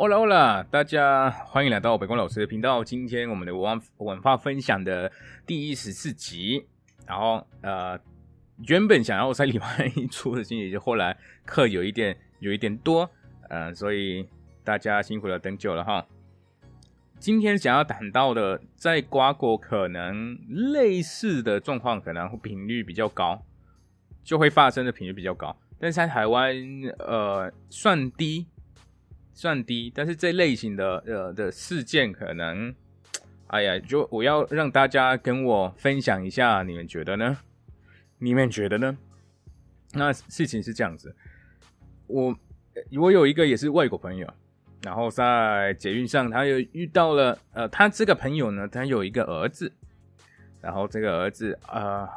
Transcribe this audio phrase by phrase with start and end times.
[0.00, 2.84] Hola Hola，大家欢迎来到北光老师的频道。
[2.84, 5.10] 今天我们的文文化分享的
[5.44, 6.64] 第一十四集，
[7.04, 7.98] 然后呃，
[8.68, 13.10] 原本想要在礼拜一出的，星期就后来课有一点有一点多，
[13.50, 14.24] 嗯，所以
[14.62, 16.06] 大家辛苦了，等久了哈。
[17.18, 23.42] 今天想要谈到的，在瓜果可能类似的状况，可能频率比较高，
[24.22, 26.54] 就会发生的频率比较高，但是在台湾
[27.00, 28.46] 呃算低。
[29.38, 32.74] 算低，但是这类型的呃的事件可能，
[33.46, 37.38] 哎呀，就我要让大家跟我分享一下，你们觉得呢？
[38.18, 38.98] 你们觉得呢？
[39.92, 41.14] 那事情是这样子，
[42.08, 42.36] 我
[43.00, 44.28] 我有一个也是外国朋友，
[44.82, 49.72] 然后在捷运上，他又遇到了呃，他这个朋友呢，他有一个儿子，
[50.60, 52.08] 然后这个儿子呃，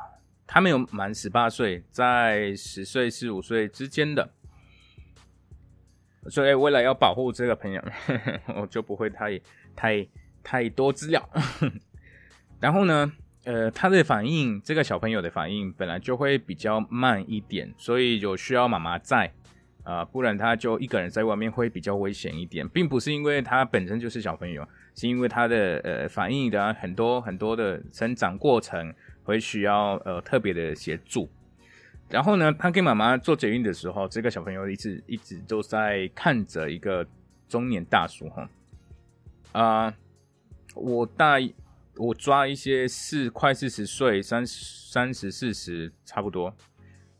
[0.47, 4.27] 他没有满十八岁，在十岁十五岁之间的。
[6.29, 7.83] 所以为了要保护这个朋友，
[8.55, 9.39] 我就不会太
[9.75, 10.07] 太
[10.43, 11.29] 太多资料。
[12.59, 13.11] 然后呢，
[13.45, 19.31] 呃，他的反应，这个小朋友的反应本来就会比较慢一点，所以有需要妈妈在
[19.83, 31.27] 啊，不然他就一个人在外面会比较危险一点，并不是因为他本身就是小朋友，是因为他的呃反应的很多很多的生长过程会需要呃特别的协助。
[32.11, 37.07] 然后呢，他跟妈妈做捷运的时候，这个小朋友一直一直都在看着一个
[37.47, 38.49] 中年大叔哈。
[39.53, 39.93] 啊，
[40.75, 41.37] 我大
[41.95, 46.53] 我抓一些四快四十岁，三三十四十差不多。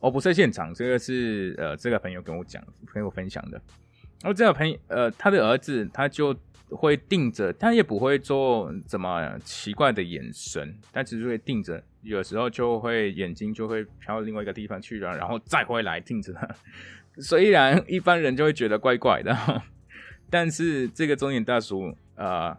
[0.00, 3.60] 哦不在现场，这个是呃这个朋友跟我讲，跟我分享的。
[4.20, 6.34] 然后这个朋友呃他的儿子他就
[6.74, 11.82] 会定着，他也不会做怎么奇怪的眼神，他只是会定着。
[12.02, 16.48] 有时候就会眼睛就会飘到另外一个地方去了，然后再回来定着他。
[17.22, 19.62] 虽然一般人就会觉得怪怪的，
[20.28, 22.56] 但是这个中年大叔呃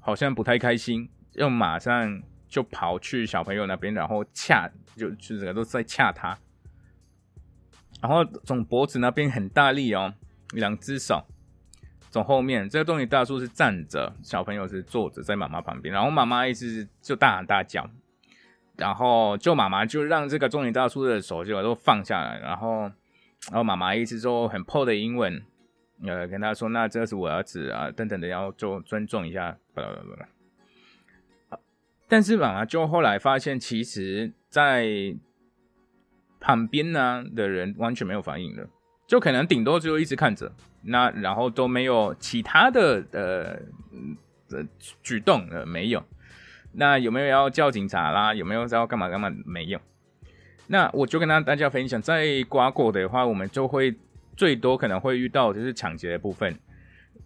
[0.00, 6.36] 好像不太开心，又马上就跑去小朋友那边，然后掐就就整个都在掐他，
[8.02, 10.12] 然后从脖子那边很大力哦，
[10.50, 11.24] 两只手
[12.12, 12.68] 从后面。
[12.68, 17.90] 这个中年大叔是站着，小朋友是坐着在妈妈旁边，然后妈妈一直就大喊大叫。
[18.76, 22.80] 然后就妈妈就让这个中年大叔的手就都放下来，然后，
[23.50, 25.42] 然后妈妈一直说很破的英文，
[26.06, 31.58] 呃，跟他说那这是我儿子啊，等等的，要就尊重一下，不不不。
[32.08, 35.14] 但是妈妈就后来发现，其实在
[36.40, 38.68] 旁边呢的人完全没有反应的，
[39.06, 40.50] 就可能顶多就一直看着，
[40.82, 43.58] 那然后都没有其他的呃
[44.56, 44.64] 呃
[45.02, 46.02] 举动呃没有。
[46.74, 48.32] 那有没有要叫警察啦？
[48.32, 49.30] 有没有要干嘛干嘛？
[49.44, 49.78] 没有。
[50.68, 53.94] 那我就跟大大家分享，在瓜果的话，我们就会
[54.36, 56.56] 最多可能会遇到就是抢劫的部分。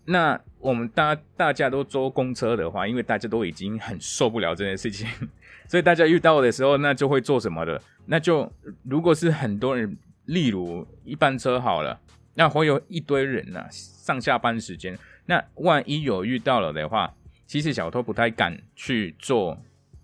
[0.04, 5.09] 那我们大大家都坐公车的话，因为大家都已经很受不了这件事情，
[5.69, 7.81] 所以大家遇到的时候，那就会做什么的？
[8.06, 11.98] 那就如果是很多人，例如一班车好了，
[12.34, 17.14] 那会有一堆人呐，上下班时间，那万一有遇到了的话。
[17.48, 19.56] 其实小偷不太敢去做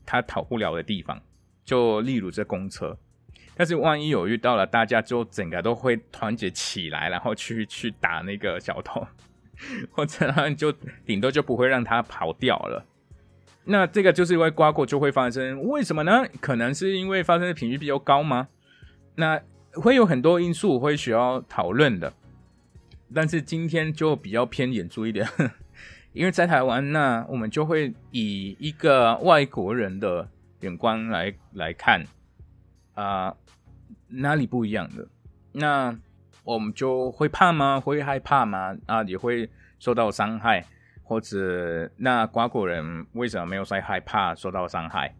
[0.07, 1.21] 他逃不了的地方，
[1.65, 2.97] 就例如这公车。
[3.57, 9.05] 但是万一有遇到了，大家就整个都会团结起来，然后去去打那个小偷，
[9.91, 10.71] 或者就
[11.05, 12.87] 顶多就不会让他跑掉了。
[13.65, 16.25] 那这个就是因为刮过就会发生，为什么呢？
[16.41, 18.47] 可能是因为发生的频率比较高吗？
[19.17, 19.43] 那
[19.75, 22.13] 会有很多因素会需要讨论的，
[23.15, 25.27] 但是今天就比较偏严肃一点。
[26.13, 30.29] 因为在台湾呢，我们就会以一个外国人的
[30.61, 32.05] 眼光来来看，
[32.95, 33.35] 啊，
[34.09, 35.09] 哪里不一样的？
[35.53, 35.99] 那
[36.45, 37.81] 我们就会怕吗？
[37.81, 38.77] 会害怕吗？
[38.85, 40.63] 啊，也会受到伤害，
[41.03, 45.15] 或者那瓜果人为什么没有在害怕受到伤害？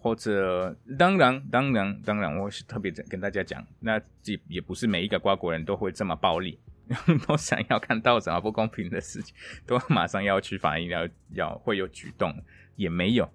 [0.00, 6.58] 或者当然，当然，当然，我是特别跟大家讲，那也也不是每一个瓜果人都会这么暴力。
[7.24, 9.32] 都想要看到什么不公平的事情，
[9.64, 12.34] 都马上要去反映，要要会有举动，
[12.74, 13.30] 也没有，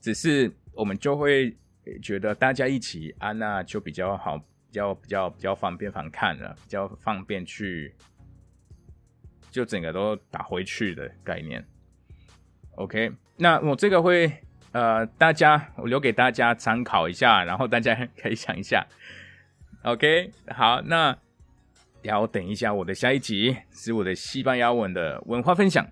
[0.00, 1.56] 只是我们就会
[2.00, 7.92] 觉得大家一起安那就比较好，比较比较比较方便反看了，比较方便去，
[9.50, 11.66] 就整个都打回去的概念。
[12.76, 14.32] OK，那我这个会
[14.76, 18.86] 呃，大家我留给大家参考一下，然后大家可以想一下。
[19.84, 21.16] OK，好，那。
[22.02, 25.84] 要等一下，我的下一集是我的西班牙文的文化分享。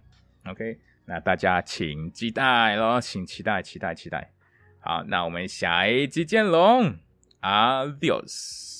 [0.46, 4.30] OK，那大家请期待咯，请期待，期待，期待。
[4.78, 6.92] 好，那我们下一集见喽
[7.40, 8.73] ，Adios。